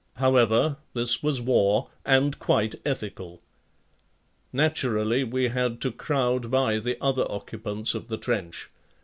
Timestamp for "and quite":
2.03-2.73